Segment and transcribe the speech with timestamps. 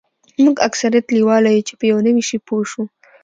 [0.43, 2.83] موږ اکثریت لیواله یوو چې په یو نوي شي پوه شو